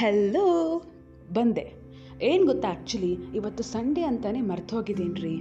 Hello 0.00 0.46
ಬಂದೆ. 1.34 1.64
ಏನು 2.28 2.44
ಗೊತ್ತಾ 2.46 2.68
ಆ್ಯಕ್ಚುಲಿ 2.68 3.12
ಇವತ್ತು 3.34 3.62
ಸಂಡೇ 3.62 4.02
ಅಂತಲೇ 4.02 4.40
ಮರ್ತೋಗಿದ್ದೀನಿ 4.50 5.20
ರೀ 5.20 5.36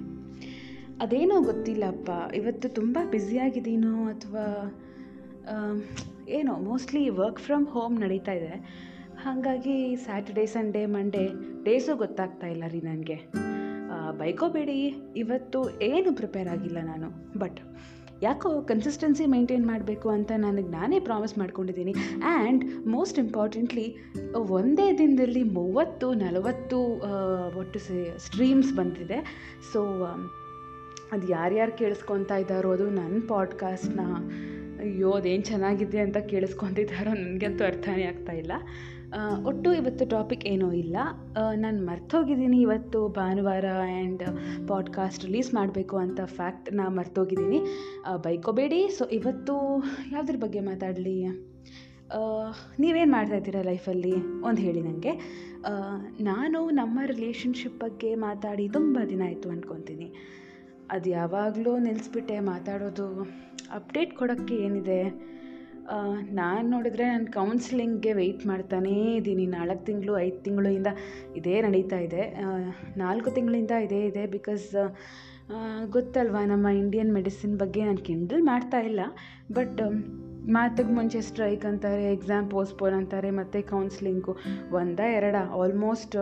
ಅದೇನೋ 1.02 1.36
ಗೊತ್ತಿಲ್ಲಪ್ಪ. 1.42 2.10
ಇವತ್ತು 2.36 2.68
ತುಂಬ 2.70 2.98
ಬ್ಯುಸಿಯಾಗಿದ್ದೀನೋ 3.10 3.94
ಅಥವಾ 4.14 4.46
ಏನೋ 6.30 6.54
ಮೋಸ್ಟ್ಲಿ 6.70 7.04
ವರ್ಕ್ 7.20 7.40
ಫ್ರಮ್ 7.40 7.66
ಹೋಮ್ 7.68 7.96
ನಡೀತಾ 8.00 8.34
ಇದೆ. 8.40 8.54
ಹಾಗಾಗಿ 9.24 9.78
ಸ್ಯಾಟರ್ಡೇ 10.04 10.46
ಸಂಡೇ 10.46 10.84
ಮಂಡೇ 10.96 11.26
ಡೇಸು 11.64 11.96
ಗೊತ್ತಾಗ್ತಾ 11.96 12.48
ಇಲ್ಲ 12.48 12.68
ರೀ 12.68 12.82
ನನಗೆ. 12.82 13.18
ಬೈಕೋಬೇಡಿ. 14.20 14.80
ಇವತ್ತು 15.16 15.60
ಏನು 15.82 16.10
ಪ್ರಿಪೇರ್ 16.16 16.48
ಆಗಿಲ್ಲ 16.48 16.80
ನಾನು. 16.86 17.10
ಬಟ್ 17.40 17.60
ಯಾಕೋ 18.22 18.62
ಕನ್ಸಿಸ್ಟೆನ್ಸಿ 18.62 19.26
ಮೇಂಟೈನ್ 19.26 19.68
ಮಾಡಬೇಕು 19.68 20.10
ಅಂತ 20.10 20.32
ನನಗೆ 20.38 20.68
ನಾನೇ 20.68 21.00
ಪ್ರಾಮಿಸ್ 21.00 21.38
ಮಾಡ್ಕೊಂಡಿದ್ದೀನಿ. 21.38 21.94
ಆ್ಯಂಡ್ 22.24 22.88
ಮೋಸ್ಟ್ 22.88 23.20
ಇಂಪಾರ್ಟೆಂಟ್ಲಿ 23.20 23.86
ಒಂದೇ 24.36 24.98
ದಿನದಲ್ಲಿ 24.98 25.44
ಮೂವತ್ತು, 25.44 26.14
ನಲವತ್ತು 26.14 26.80
ಒಟ್ಟು 27.60 27.80
ಸ್ಟ್ರೀಮ್ಸ್ 28.20 28.74
ಬಂದಿದೆ. 28.74 29.50
ಸೊ 29.74 29.82
ಅದು 31.12 31.30
ಯಾರ್ಯಾರು 31.30 31.72
ಕೇಳಿಸ್ಕೊತಾ 31.72 32.38
ಇದ್ದಾರೋ 32.38 32.72
ಅದು 32.72 32.90
ನನ್ನ 32.90 33.20
ಪಾಡ್ಕಾಸ್ಟ್ನ 33.28 34.00
ಅಯ್ಯೋ 34.82 35.12
ಅದೇನು 35.12 35.44
ಚೆನ್ನಾಗಿದೆ 35.44 36.00
ಅಂತ 36.00 36.18
ಕೇಳಿಸ್ಕೊತಿದ್ದಾರೋ 36.18 37.12
ನನಗಂತೂ 37.14 37.64
ಅರ್ಥನೇ 37.64 38.04
ಆಗ್ತಾ 38.04 38.34
ಇಲ್ಲ. 38.34 38.52
ಒಟ್ಟು 39.44 39.74
ಇವತ್ತು 39.74 40.06
ಟಾಪಿಕ್ 40.06 40.46
ಏನೂ 40.46 40.74
ಇಲ್ಲ. 40.74 40.98
ನಾನು 41.56 41.86
ಮರ್ತೋಗಿದ್ದೀನಿ 41.86 42.62
ಇವತ್ತು. 42.62 43.08
ಭಾನುವಾರ 43.08 43.66
ಆ್ಯಂಡ್ 43.80 44.24
ಪಾಡ್ಕಾಸ್ಟ್ 44.68 45.26
ರಿಲೀಸ್ 45.26 45.54
ಮಾಡಬೇಕು 45.54 45.98
ಅಂತ 45.98 46.22
ಫ್ಯಾಕ್ಟ್ 46.26 46.74
ನಾ 46.74 46.90
ಮರ್ತೋಗಿದ್ದೀನಿ. 46.90 47.60
ಬೈಕೋಬೇಡಿ. 48.24 48.88
ಸೊ, 48.88 49.06
ಇವತ್ತು 49.06 49.84
ಯಾವುದ್ರ 50.12 50.36
ಬಗ್ಗೆ 50.36 50.60
ಮಾತಾಡಲಿ? 50.60 51.26
ನೀವೇನು 52.80 53.12
ಮಾಡ್ತಾಯಿದ್ದೀರಾ 53.12 53.62
ಲೈಫಲ್ಲಿ? 53.62 54.16
ಒಂದು 54.42 54.62
ಹೇಳಿ 54.62 54.82
ನನಗೆ 54.82 55.12
ನಾನು 56.24 56.70
ನಮ್ಮ 56.70 57.00
ರಿಲೇಷನ್ಶಿಪ್ 57.06 57.80
ಬಗ್ಗೆ 57.80 58.16
ಮಾತಾಡಿ 58.16 58.70
ತುಂಬ 58.70 59.00
ದಿನ 59.10 59.22
ಆಯಿತು 59.26 59.50
ಅಂದ್ಕೊತೀನಿ 59.50 60.14
ಅದು 60.92 61.10
ಯಾವಾಗಲೂ 61.10 61.78
ನಿಲ್ಲಿಸ್ಬಿಟ್ಟೆ 61.78 62.40
ಮಾತಾಡೋದು. 62.40 63.22
ಅಪ್ಡೇಟ್ 63.74 64.18
ಕೊಡೋಕ್ಕೆ 64.18 64.56
ಏನಿದೆ? 64.56 65.32
ನಾನು 66.40 66.66
ನೋಡಿದ್ರೆ 66.70 67.06
ನಾನು 67.12 67.28
ಕೌನ್ಸಿಲಿಂಗ್ಗೆ 67.34 68.12
ವೆಯ್ಟ್ 68.14 68.44
ಮಾಡ್ತಾನೇ 68.48 68.96
ಇದ್ದೀನಿ. 69.16 69.46
ನಾಲ್ಕು 69.58 69.84
ತಿಂಗಳು, 69.86 70.14
ಐದು 70.20 70.40
ತಿಂಗಳಿಂದ 70.44 70.90
ಇದೇ 71.36 71.56
ನಡೀತಾ 71.62 72.00
ಇದೆ. 72.08 72.24
ನಾಲ್ಕು 72.98 73.32
ತಿಂಗಳಿಂದ 73.32 73.74
ಇದೇ 73.88 74.02
ಇದೆ 74.10 74.24
ಬಿಕಾಸ್ 74.38 74.68
ಗೊತ್ತಲ್ವಾ 75.96 76.42
ನಮ್ಮ 76.46 76.68
ಇಂಡಿಯನ್ 76.82 77.12
ಮೆಡಿಸಿನ್ 77.14 77.56
ಬಗ್ಗೆ 77.60 77.82
ನಾನು 77.86 78.02
ಕಿಂಡಲ್ 78.10 78.44
ಮಾಡ್ತಾ 78.44 78.80
ಇಲ್ಲ. 78.90 79.02
ಬಟ್ 79.54 79.82
ಮಾತಿಗೆ 80.56 80.94
ಮುಂಚೆ 80.98 81.20
ಸ್ಟ್ರೈಕ್ 81.22 81.66
ಅಂತಾರೆ 81.66 82.06
ಎಕ್ಸಾಮ್ 82.14 82.46
ಪೋಸ್ಟ್ಪೋನ್ 82.52 82.96
ಅಂತಾರೆ, 83.00 83.32
ಮತ್ತು 83.40 83.60
ಕೌನ್ಸಿಲಿಂಗು 83.70 84.34
ಒಂದ, 84.78 85.00
ಎರಡ 85.20 85.36
ಆಲ್ಮೋಸ್ಟ್ 85.62 86.18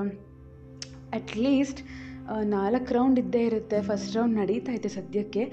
ಅಟ್ಲೀಸ್ಟ್ 1.17 1.81
ನಾಲ್ಕು 2.55 2.93
ರೌಂಡ್ 2.93 3.19
ಇದ್ದೇ 3.19 3.41
ಇರುತ್ತೆ. 3.49 3.77
ಫಸ್ಟ್ 3.81 4.15
ರೌಂಡ್ 4.15 4.35
ನಡೀತಾ 4.35 4.71
ಇದೆ 4.71 4.89
ಸದ್ಯಕ್ಕೆ. 4.95 5.43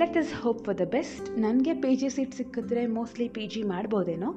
Let 0.00 0.16
is 0.16 0.32
hope 0.42 0.60
for 0.64 0.78
the 0.78 0.86
best 0.96 1.26
ನನಗೆ 1.38 1.74
ಪಿ 1.82 1.92
ಜಿ 2.00 2.08
ಸೀಟ್ 2.16 2.34
ಸಿಕ್ಕಿದ್ರೆ 2.34 2.82
ಮೋಸ್ಟ್ಲಿ 2.96 3.28
ಪಿ 3.36 3.44
ಜಿ 3.54 3.62
ಮಾಡ್ಬೋದೇನೋ? 3.62 4.30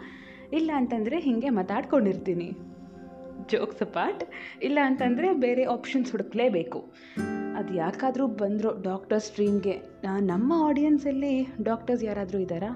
ಇಲ್ಲ 0.59 0.71
ಅಂತಂದರೆ 0.75 1.19
ಹೀಗೆ 1.19 1.49
ಮಾತಾಡ್ಕೊಂಡಿರ್ತೀನಿ. 1.59 2.49
ಜೋಕ್ಸ್ 3.51 3.83
ಪಾರ್ಟ್ 3.93 4.23
ಇಲ್ಲ 4.67 4.79
ಅಂತಂದರೆ 4.89 5.27
ಬೇರೆ 5.45 5.63
ಆಪ್ಷನ್ಸ್ 5.75 6.11
ಹುಡುಕ್ಲೇಬೇಕು. 6.11 6.79
ಅದು 7.59 7.71
ಯಾಕಾದರೂ 7.73 8.25
ಬಂದರು 8.41 8.69
ಡಾಕ್ಟರ್ 8.83 9.21
ಸ್ಟ್ರೀಮ್ಗೆ 9.21 9.75
ನಮ್ಮ 10.31 10.53
ಆಡಿಯನ್ಸಲ್ಲಿ 10.67 11.33
ಡಾಕ್ಟರ್ಸ್ 11.63 12.03
ಯಾರಾದರೂ 12.03 12.39
ಇದ್ದಾರಾ? 12.39 12.71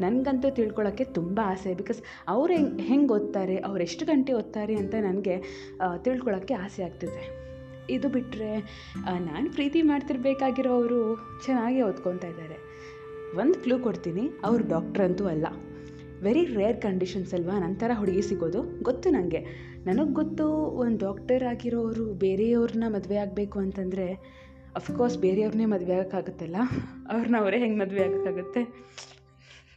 ನನಗಂತೂ 0.00 0.50
ತಿಳ್ಕೊಳ್ಳೋಕ್ಕೆ 0.50 1.04
ತುಂಬ 1.18 1.38
ಆಸೆ. 1.44 1.74
ಬಿಕಾಸ್ 1.74 2.00
ಅವ್ರು 2.28 2.52
ಹೆಂಗೆ 2.52 2.82
ಹೆಂಗೆ 2.82 3.12
ಓದ್ತಾರೆ, 3.12 3.58
ಅವ್ರು 3.58 3.82
ಎಷ್ಟು 3.82 4.06
ಗಂಟೆ 4.06 4.32
ಓದ್ತಾರೆ 4.32 4.76
ಅಂತ 4.82 4.94
ನನಗೆ 5.08 5.36
ತಿಳ್ಕೊಳ್ಳೋಕ್ಕೆ 6.04 6.54
ಆಸೆ 6.54 6.82
ಆಗ್ತಿದೆ. 6.82 7.49
ಇದು 7.96 8.08
ಬಿಟ್ಟರೆ 8.08 8.50
ನಾನು 9.28 9.46
ಪ್ರೀತಿ 9.52 9.80
ಮಾಡ್ತಿರ್ಬೇಕಾಗಿರೋರು 9.82 11.00
ಚೆನ್ನಾಗಿ 11.44 11.80
ಓದ್ಕೊತಾ 11.82 12.28
ಇದ್ದಾರೆ. 12.28 12.56
ಒಂದು 13.40 13.56
ಕ್ಲೂ 13.64 13.76
ಕೊಡ್ತೀನಿ, 13.78 14.24
ಅವರು 14.44 14.62
ಡಾಕ್ಟ್ರ್ 14.68 15.04
ಅಂತೂ 15.04 15.24
ಅಲ್ಲ. 15.26 15.46
ವೆರಿ 16.22 16.42
ರೇರ್ 16.54 16.78
ಕಂಡೀಷನ್ಸ್ 16.82 17.32
ಅಲ್ವಾ? 17.34 17.54
ನಂತರ 17.58 17.90
ಹುಡುಗಿ 17.94 18.22
ಸಿಗೋದು? 18.22 18.60
ಗೊತ್ತು 18.82 19.10
ನನಗೆ 19.10 19.40
ನನಗೆ 19.86 20.12
ಗೊತ್ತು 20.12 20.46
ಒಂದು 20.82 20.98
ಡಾಕ್ಟರ್ 21.06 21.44
ಆಗಿರೋರು 21.44 22.06
ಬೇರೆಯವ್ರನ್ನ 22.24 22.86
ಮದುವೆ 22.96 23.16
ಆಗಬೇಕು 23.16 23.58
ಅಂತಂದರೆ 23.58 24.06
ಅಫ್ಕೋರ್ಸ್ 24.76 25.16
ಬೇರೆಯವ್ರನ್ನೇ 25.18 25.66
ಮದುವೆ 25.74 25.94
ಆಗೋಕ್ಕಾಗುತ್ತಲ್ಲ? 25.94 26.58
ಅವ್ರನ್ನ 27.12 27.36
ಅವರೇ 27.38 27.58
ಹೆಂಗೆ 27.58 27.78
ಮದುವೆ 27.78 28.02
ಆಗೋಕ್ಕಾಗುತ್ತೆ? 28.04 28.62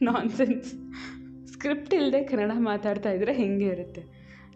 ನಾನ್ಸೆನ್ಸ್ 0.00 0.70
ಸ್ಕ್ರಿಪ್ಟ್ 1.52 1.94
ಇಲ್ಲದೆ 1.94 2.20
ಕನ್ನಡ 2.24 2.52
ಮಾತಾಡ್ತಾ 2.68 3.10
ಇದ್ದರೆ 3.10 3.32
ಹೆಂಗೆ 3.32 3.66
ಇರುತ್ತೆ? 3.66 4.02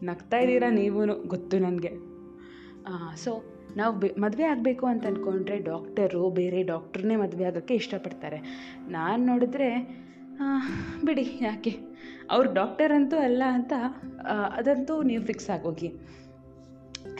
ನಗ್ತಾ 0.02 0.38
ಇದ್ದೀರಾ 0.38 0.68
ನೀವೂ 0.70 1.00
ಗೊತ್ತು 1.28 1.56
ನನಗೆ 1.58 1.92
ಸೊ 3.16 3.44
ನಾವು 3.76 4.00
ಬೆ, 4.00 4.08
ಮದುವೆ 4.08 4.44
ಆಗಬೇಕು 4.44 4.86
ಅಂತ 4.86 5.06
ಅಂದ್ಕೊಂಡ್ರೆ 5.06 5.58
ಡಾಕ್ಟರು 5.58 6.30
ಬೇರೆ 6.30 6.62
ಡಾಕ್ಟ್ರನ್ನೇ 6.62 7.16
ಮದುವೆ 7.16 7.44
ಆಗೋಕ್ಕೆ 7.44 7.74
ಇಷ್ಟಪಡ್ತಾರೆ. 7.74 8.38
ನಾನು 8.88 9.26
ನೋಡಿದ್ರೆ 9.26 9.70
ಬಿಡಿ, 11.04 11.24
ಯಾಕೆ? 11.40 11.72
ಅವ್ರು 12.30 12.54
ಡಾಕ್ಟರ್ 12.54 12.92
ಅಂತೂ 12.92 13.16
ಅಲ್ಲ 13.16 13.42
ಅಂತ 13.50 13.72
ಅದಂತೂ 14.54 15.02
ನೀವು 15.02 15.22
fix 15.24 15.50
ಆಗೋಗಿ. 15.50 15.90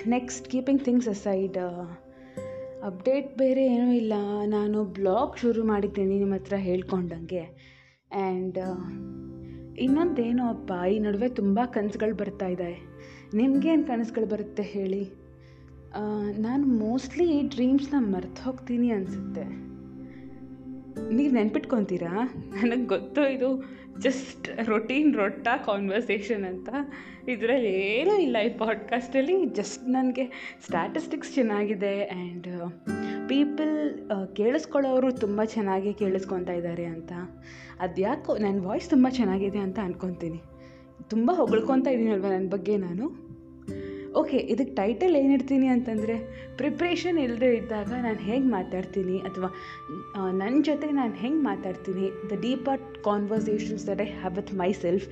Next 0.06 0.48
keeping 0.48 0.82
things 0.82 1.08
aside 1.08 1.58
update 2.84 3.38
ಬೇರೆ 3.38 3.66
ಏನೂ 3.66 3.90
ಇಲ್ಲ. 3.92 4.14
ನಾನು 4.46 4.84
ಬ್ಲಾಗ್ 4.84 5.36
ಶುರು 5.36 5.66
ಮಾಡಿದ್ದೀನಿ 5.66 6.18
ನಿಮ್ಮ 6.18 6.34
ಹತ್ರ 6.34 6.56
ಹೇಳ್ಕೊಂಡಂಗೆ. 6.56 7.44
ಆ್ಯಂಡ್ 8.14 8.58
ಇನ್ನೊಂದೇನೋ 9.78 10.44
ಅಪ್ಪ, 10.48 10.70
ಈ 10.90 10.98
ನಡುವೆ 10.98 11.28
ತುಂಬ 11.28 11.58
ಕನಸುಗಳು 11.66 12.14
ಬರ್ತಾ 12.16 12.46
ಇದೆ. 12.46 12.70
ನಿಮಗೇನು 13.34 13.84
ಕನಸುಗಳು 13.86 14.26
ಬರುತ್ತೆ 14.26 14.62
ಹೇಳಿ? 14.62 15.02
ನಾನು 16.38 16.66
ಮೋಸ್ಟ್ಲಿ 16.66 17.42
ಡ್ರೀಮ್ಸ್ನ 17.42 17.94
ಮರ್ತು 17.98 18.42
ಹೋಗ್ತೀನಿ 18.42 18.90
ಅನಿಸುತ್ತೆ. 18.90 19.44
ನೀವು 21.14 21.34
ನೆನ್ಪಿಟ್ಕೊತೀರಾ? 21.34 22.34
ನನಗೆ 22.34 22.86
ಗೊತ್ತು 22.86 23.28
ಇದು 23.28 23.64
ಜಸ್ಟ್ 24.00 24.48
ರೊಟೀನ್ 24.68 25.14
ರೊಟ್ಟ 25.14 25.48
ಕಾನ್ವರ್ಸೇಷನ್ 25.66 26.44
ಅಂತ. 26.44 26.68
ಇದರಲ್ಲಿ 27.28 27.68
ಏನೂ 27.68 28.14
ಇಲ್ಲ 28.16 28.36
ಈ 28.38 28.58
ಪಾಡ್ಕಾಸ್ಟಲ್ಲಿ 28.58 29.46
ಜಸ್ಟ್ 29.46 29.88
ನನಗೆ 29.88 30.56
ಸ್ಟ್ಯಾಟಿಸ್ಟಿಕ್ಸ್ 30.64 31.34
ಚೆನ್ನಾಗಿದೆ 31.34 32.06
ಆ್ಯಂಡ್ 32.06 32.48
ಪೀಪಲ್ 33.28 34.10
ಕೇಳಿಸ್ಕೊಳ್ಳೋರು 34.36 35.12
ತುಂಬ 35.12 35.44
ಚೆನ್ನಾಗಿ 35.44 35.94
ಕೇಳಿಸ್ಕೊತಾ 35.94 36.52
ಇದ್ದಾರೆ 36.52 36.84
ಅಂತ. 36.84 37.12
ಅದ್ಯಾಕೋ 37.80 38.36
ನನ್ನ 38.36 38.60
ವಾಯ್ಸ್ 38.66 38.90
ತುಂಬ 38.90 39.08
ಚೆನ್ನಾಗಿದೆ 39.10 39.58
ಅಂತ 39.58 39.78
ಅಂದ್ಕೊತೀನಿ 39.78 40.42
ತುಂಬ 41.10 41.30
ಹೊಗಳ್ಕೊತಾ 41.34 41.90
ಇದ್ದೀನಲ್ವ 41.90 42.26
ನನ್ನ 42.26 42.48
ಬಗ್ಗೆ 42.48 42.76
ನಾನು? 42.76 43.27
ಓಕೆ, 44.14 44.36
ಇದಕ್ಕೆ 44.36 44.74
ಟೈಟಲ್ 44.74 45.16
ಏನಿಡ್ತೀನಿ 45.16 45.66
ಅಂತಂದರೆ 45.66 46.14
ಪ್ರಿಪ್ರೇಷನ್ 46.56 47.18
ಇಲ್ಲದೆ 47.18 47.56
ಇದ್ದಾಗ 47.56 47.88
ನಾನು 47.88 48.18
ಹೇಗೆ 48.18 48.46
ಮಾತಾಡ್ತೀನಿ 48.46 49.18
ಅಥವಾ 49.18 49.48
ನನ್ನ 50.32 50.62
ಜೊತೆ 50.62 50.90
ನಾನು 50.90 51.12
ಹೆಂಗೆ 51.12 51.42
ಮಾತಾಡ್ತೀನಿ 51.42 52.10
the 52.30 52.40
deeper 52.40 53.04
conversations 53.04 53.86
that 53.86 54.00
I 54.00 54.04
have 54.04 54.36
with 54.36 54.54
my 54.54 54.72
self 54.72 55.08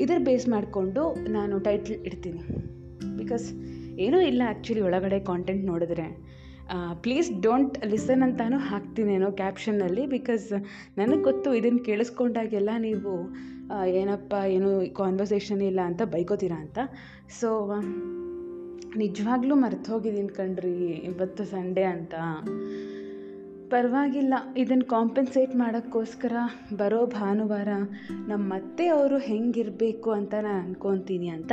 ಇದರ 0.00 0.18
ಬೇಸ್ 0.18 0.48
ಮಾಡಿಕೊಂಡು 0.48 1.02
ನಾನು 1.28 1.58
ಟೈಟಲ್ 1.58 1.94
ಇಡ್ತೀನಿ. 1.94 2.42
ಬಿಕಾಸ್ 3.18 3.46
ಏನೂ 3.98 4.20
ಇಲ್ಲ 4.20 4.42
ಆ್ಯಕ್ಚುಲಿ 4.46 4.80
ಒಳಗಡೆ 4.80 5.20
ಕಾಂಟೆಂಟ್ 5.20 5.64
ನೋಡಿದ್ರೆ. 5.64 6.06
ಪ್ಲೀಸ್ 7.02 7.40
ಡೋಂಟ್ 7.42 7.86
ಲಿಸನ್ 7.86 8.22
ಅಂತಾನು 8.22 8.58
ಹಾಕ್ತೀನೇನೋ 8.58 9.30
ಕ್ಯಾಪ್ಷನ್ನಲ್ಲಿ 9.30 10.06
ಬಿಕಾಸ್ 10.06 10.52
ನನಗೆ 10.98 11.22
ಗೊತ್ತು 11.22 11.54
ಇದನ್ನು 11.54 11.78
ಕೇಳಿಸ್ಕೊಂಡಾಗೆಲ್ಲ 11.78 12.70
ನೀವು 12.78 13.12
ಏನಪ್ಪ, 13.86 14.34
ಏನು 14.46 14.94
ಕಾನ್ವರ್ಸೇಷನ್ 14.94 15.62
ಇಲ್ಲ 15.62 15.80
ಅಂತ 15.80 16.02
ಬೈಕೋತೀರ 16.02 16.52
ಅಂತ. 16.52 16.78
ಸೊ 17.40 17.72
ನಿಜವಾಗ್ಲೂ 18.96 19.54
ಮರ್ತು 19.54 19.92
ಹೋಗಿದ್ದೀನಿ 19.92 20.28
ಕಣ್ರಿ, 20.28 20.90
ಇವತ್ತು 20.90 21.44
ಸಂಡೇ 21.44 21.82
ಅಂತ. 21.82 22.14
ಪರವಾಗಿಲ್ಲ 23.70 24.34
ಇದನ್ನು 24.56 24.84
ಕಾಂಪೆನ್ಸೇಟ್ 24.84 25.56
ಮಾಡೋಕ್ಕೋಸ್ಕರ 25.56 26.32
ಬರೋ 26.76 27.06
ಭಾನುವಾರ 27.06 27.68
ನಮ್ಮ 28.28 28.54
ಅತ್ತೆ 28.54 28.86
ಅವರು 28.86 29.18
ಹೆಂಗಿರಬೇಕು 29.18 30.10
ಅಂತ 30.10 30.34
ನಾನು 30.34 30.64
ಅನ್ಕೊತೀನಿ 30.64 31.28
ಅಂತ 31.28 31.52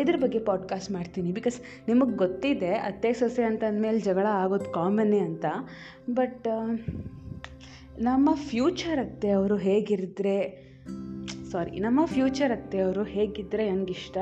ಇದ್ರ 0.00 0.16
ಬಗ್ಗೆ 0.16 0.38
ಪಾಡ್ಕಾಸ್ಟ್ 0.38 0.90
ಮಾಡ್ತೀನಿ. 0.90 1.32
ಬಿಕಾಸ್ 1.32 1.60
ನಿಮಗೆ 1.88 2.16
ಗೊತ್ತಿದೆ, 2.16 2.70
ಅತ್ತೆ 2.70 3.12
ಸೊಸೆ 3.12 3.42
ಅಂತ 3.42 3.64
ಅಂದಮೇಲೆ 3.64 3.98
ಜಗಳ 3.98 4.26
ಆಗೋದು 4.26 4.64
ಕಾಮನ್ನೇ 4.64 5.18
ಅಂತ. 5.18 5.44
ಬಟ್ 6.10 6.48
ನಮ್ಮ 7.98 8.34
ಫ್ಯೂಚರ್ 8.34 8.98
ಅತ್ತೆ 8.98 9.30
ಅವರು 9.30 9.56
ಹೇಗಿರಿದ್ರೆ 9.56 10.68
ಸಾರಿ 11.52 11.80
ನಮ್ಮ 11.80 12.04
ಫ್ಯೂಚರ್ 12.04 12.52
ಅತ್ತೆ 12.52 12.78
ಅವರು 12.78 13.02
ಹೇಗಿದ್ದರೆ 13.02 13.66
ಇಷ್ಟ 13.90 14.18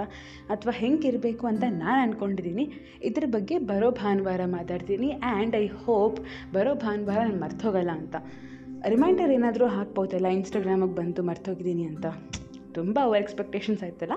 ಅಥವಾ 0.48 0.72
ಹೆಂಗಿರಬೇಕು 0.72 1.46
ಅಂತ 1.46 1.64
ನಾನು 1.68 2.02
ಅಂದ್ಕೊಂಡಿದ್ದೀನಿ 2.02 2.72
ಇದ್ರ 3.02 3.24
ಬಗ್ಗೆ 3.26 3.58
ಬರೋ 3.58 3.90
ಭಾನುವಾರ 3.90 4.40
ಮಾತಾಡ್ತೀನಿ 4.44 5.10
ಆ್ಯಂಡ್ 5.10 5.56
ಐ 5.56 5.66
ಹೋಪ್ 5.66 6.20
ಬರೋ 6.52 6.74
ಭಾನುವಾರ 6.74 7.18
ನಾನು 7.18 7.40
ಮರ್ತೋಗಲ್ಲ 7.40 7.90
ಅಂತ. 7.90 8.16
ರಿಮೈಂಡರ್ 8.88 9.30
ಏನಾದರೂ 9.30 9.66
ಹಾಕ್ಬೋದಲ್ಲ 9.66 10.26
ಇನ್ಸ್ಟಾಗ್ರಾಮಿಗೆ 10.26 10.94
ಬಂತು 10.94 11.22
ಮರ್ತೋಗಿದ್ದೀನಿ 11.22 11.84
ಅಂತ. 11.84 12.06
ತುಂಬ 12.74 12.98
ಓವರ್ 13.06 13.18
ಎಕ್ಸ್ಪೆಕ್ಟೇಷನ್ಸ್ 13.18 13.82
ಆಯ್ತಲ್ಲ? 13.82 14.12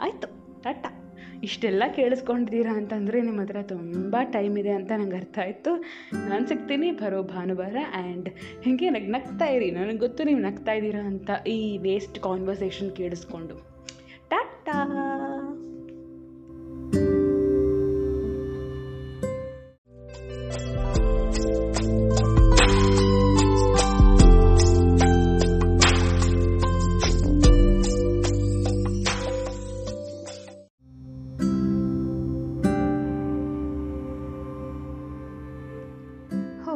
ಆಯಿತು, 0.00 0.28
ಟಾಟಾ. 0.62 0.99
ಇಷ್ಟೆಲ್ಲ 1.42 1.82
ಕೇಳಿಸ್ಕೊಂಡಿದ್ದೀರಾ 1.96 2.72
ಅಂತಂದರೆ 2.76 3.22
ನಿಮ್ಮ 3.22 3.40
ಹತ್ರ 3.40 3.56
ತುಂಬ 3.62 4.16
ಟೈಮ್ 4.22 4.58
ಇದೆ 4.58 4.70
ಅಂತ 4.70 4.92
ನಂಗೆ 4.96 5.16
ಅರ್ಥ 5.16 5.38
ಆಯಿತು. 5.38 5.82
ನಾನು 6.28 6.48
ಸಿಗ್ತೀನಿ 6.48 6.90
ಬರೋ 6.90 7.22
ಭಾನುವಾರ 7.22 7.76
ಆ್ಯಂಡ್ 7.94 8.28
ಹೀಗೆ 8.62 8.90
ನನಗೆ 8.90 9.06
ನಗ್ತಾ 9.06 9.44
ಇರಿ. 9.44 9.70
ನನಗೆ 9.70 9.98
ಗೊತ್ತು 9.98 10.24
ನೀವು 10.24 10.40
ನಗ್ತಾ 10.40 10.72
ಇದ್ದೀರಾ 10.72 11.06
ಅಂತ 11.06 11.30
ಈ 11.46 11.78
ವೇಸ್ಟ್ 11.78 12.18
ಕಾನ್ವರ್ಸೇಷನ್ 12.18 12.96
ಕೇಳಿಸ್ಕೊಂಡು. 12.96 13.56
ಟಾಟಾ! 14.28 14.78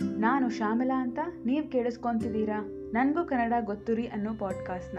ನಾನು 0.00 0.50
ಶ್ಯಾಮಲಾ 0.50 1.02
ಅಂತ 1.02 1.18
ನೀವು 1.44 1.70
ಕೇಳಿಸ್ಕೊತಿದ್ದೀರಾ? 1.70 2.62
ನನಗೂ 2.92 3.24
ಕನ್ನಡ 3.24 3.52
ಗೊತ್ತುರಿ 3.60 4.06
ಅನ್ನೋ 4.06 4.34
ಪಾಡ್ಕಾಸ್ಟ್ನ 4.34 4.98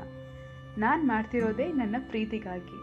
ನಾನು 0.77 1.03
ಮಾಡ್ತಿರೋದೇ 1.03 1.67
ನನ್ನ 1.67 1.95
ಪ್ರೀತಿಗಾಗಿ. 2.09 2.77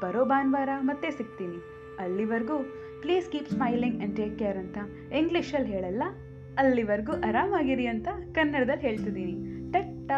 ಬರೋ 0.00 0.24
ಭಾನುವಾರ 0.24 0.68
ಮತ್ತೆ 0.80 1.10
ಸಿಗ್ತೀನಿ. 1.10 1.56
ಅಲ್ಲಿವರೆಗೂ 1.98 2.58
please 3.00 3.30
keep 3.30 3.50
smiling 3.50 3.98
and 3.98 4.16
take 4.16 4.38
care 4.38 4.56
ಅಂತ 4.56 4.78
ಇಂಗ್ಲೀಷಲ್ಲಿ 5.12 5.68
ಹೇಳಲ್ಲ? 5.68 6.02
ಅಲ್ಲಿವರೆಗೂ 6.58 7.12
ಆರಾಮಾಗಿರಿ 7.12 7.86
ಅಂತ 7.86 8.08
ಕನ್ನಡದಲ್ಲಿ 8.34 8.82
ಹೇಳ್ತಿದ್ದೀನಿ. 8.82 9.72
ಟಟ್ಟಾ! 9.72 10.16